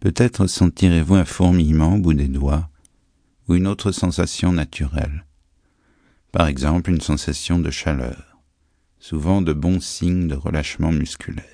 [0.00, 2.70] Peut-être sentirez-vous un fourmillement au bout des doigts
[3.48, 5.26] ou une autre sensation naturelle.
[6.32, 8.38] Par exemple, une sensation de chaleur,
[8.98, 11.44] souvent de bons signes de relâchement musculaire.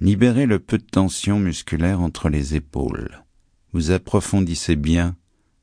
[0.00, 3.22] Libérez le peu de tension musculaire entre les épaules.
[3.72, 5.16] Vous approfondissez bien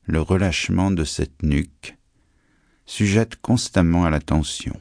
[0.03, 1.97] le relâchement de cette nuque,
[2.85, 4.79] sujette constamment à la tension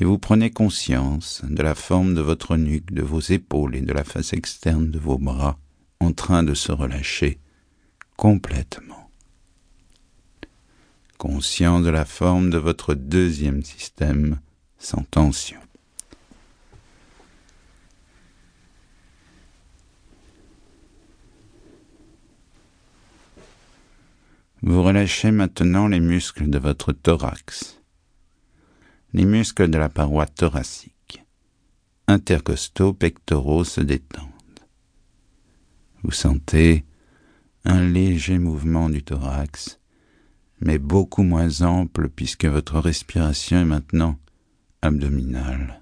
[0.00, 3.92] et vous prenez conscience de la forme de votre nuque, de vos épaules et de
[3.92, 5.58] la face externe de vos bras
[6.00, 7.38] en train de se relâcher
[8.16, 9.10] complètement.
[11.18, 14.40] Conscience de la forme de votre deuxième système
[14.78, 15.60] sans tension.
[24.62, 27.79] Vous relâchez maintenant les muscles de votre thorax
[29.12, 31.24] les muscles de la paroi thoracique,
[32.06, 34.26] intercostaux, pectoraux se détendent.
[36.02, 36.84] Vous sentez
[37.64, 39.80] un léger mouvement du thorax,
[40.60, 44.18] mais beaucoup moins ample puisque votre respiration est maintenant
[44.82, 45.80] abdominale.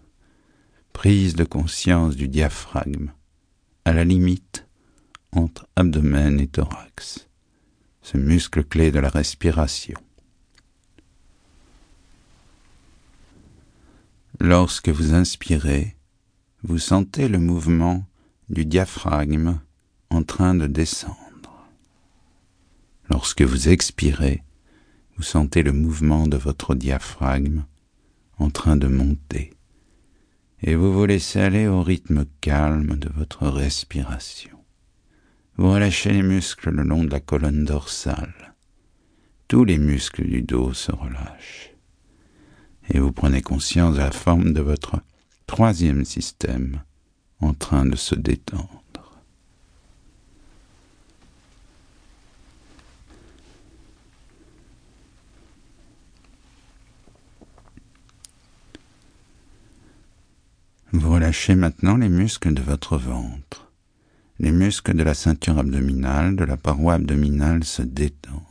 [0.92, 3.12] Prise de conscience du diaphragme,
[3.84, 4.66] à la limite
[5.32, 7.28] entre abdomen et thorax,
[8.02, 10.00] ce muscle clé de la respiration.
[14.40, 15.96] Lorsque vous inspirez,
[16.62, 18.06] vous sentez le mouvement
[18.48, 19.58] du diaphragme
[20.10, 21.66] en train de descendre.
[23.10, 24.44] Lorsque vous expirez,
[25.16, 27.64] vous sentez le mouvement de votre diaphragme
[28.38, 29.54] en train de monter
[30.62, 34.56] et vous vous laissez aller au rythme calme de votre respiration.
[35.56, 38.54] Vous relâchez les muscles le long de la colonne dorsale.
[39.48, 41.74] Tous les muscles du dos se relâchent
[42.90, 45.00] et vous prenez conscience de la forme de votre
[45.46, 46.82] troisième système
[47.40, 48.82] en train de se détendre.
[60.92, 63.70] Vous relâchez maintenant les muscles de votre ventre.
[64.38, 68.47] Les muscles de la ceinture abdominale, de la paroi abdominale se détendent.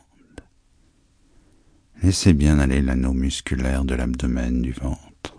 [2.02, 5.34] Laissez bien aller l'anneau musculaire de l'abdomen du ventre.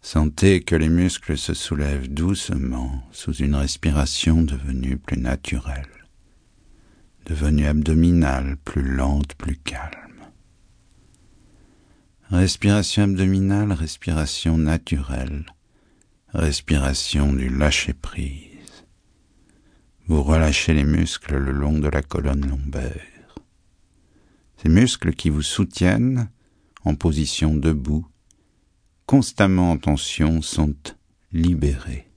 [0.00, 6.06] Sentez que les muscles se soulèvent doucement sous une respiration devenue plus naturelle,
[7.26, 9.90] devenue abdominale, plus lente, plus calme.
[12.30, 15.46] Respiration abdominale, respiration naturelle,
[16.32, 18.84] respiration du lâcher-prise.
[20.06, 23.13] Vous relâchez les muscles le long de la colonne lombaire.
[24.56, 26.30] Ces muscles qui vous soutiennent
[26.84, 28.06] en position debout,
[29.06, 30.74] constamment en tension, sont
[31.32, 32.08] libérés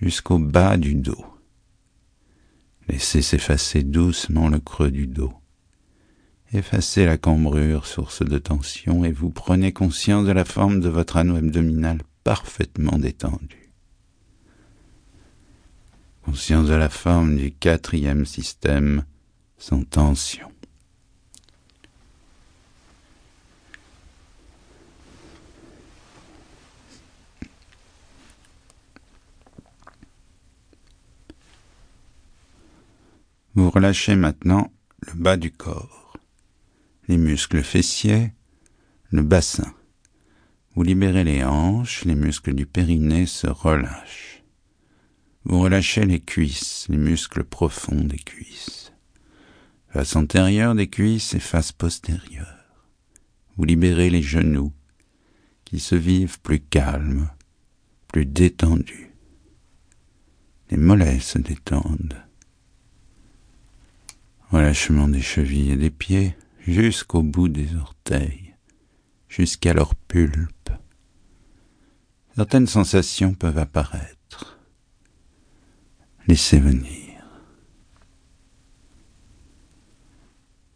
[0.00, 1.24] jusqu'au bas du dos.
[2.88, 5.32] Laissez s'effacer doucement le creux du dos.
[6.52, 11.16] Effacez la cambrure, source de tension, et vous prenez conscience de la forme de votre
[11.16, 13.72] anneau abdominal parfaitement détendu.
[16.22, 19.04] Conscience de la forme du quatrième système
[19.58, 20.50] sans tension.
[33.60, 34.72] Vous relâchez maintenant
[35.06, 36.16] le bas du corps,
[37.08, 38.32] les muscles fessiers,
[39.10, 39.74] le bassin.
[40.74, 44.42] Vous libérez les hanches, les muscles du périnée se relâchent.
[45.44, 48.94] Vous relâchez les cuisses, les muscles profonds des cuisses.
[49.90, 52.64] Face antérieure des cuisses et face postérieure.
[53.58, 54.72] Vous libérez les genoux,
[55.66, 57.28] qui se vivent plus calmes,
[58.08, 59.10] plus détendus.
[60.70, 62.24] Les mollets se détendent
[64.50, 68.54] relâchement des chevilles et des pieds jusqu'au bout des orteils,
[69.28, 70.70] jusqu'à leur pulpe.
[72.36, 74.58] Certaines sensations peuvent apparaître.
[76.26, 77.10] Laissez venir.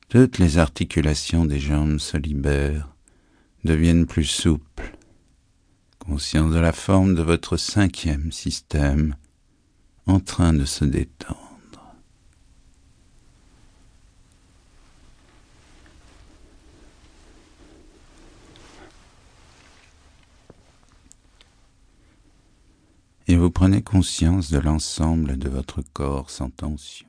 [0.08, 2.94] Toutes les articulations des jambes se libèrent,
[3.64, 4.96] deviennent plus souples.
[5.98, 9.16] Conscience de la forme de votre cinquième système
[10.06, 11.43] en train de se détendre.
[23.26, 27.06] Et vous prenez conscience de l'ensemble de votre corps sans tension.